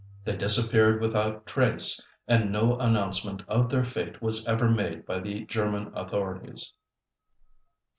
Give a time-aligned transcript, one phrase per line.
[0.25, 5.45] They disappeared without trace and no announcement of their fate was ever made by the
[5.45, 6.73] German authorities.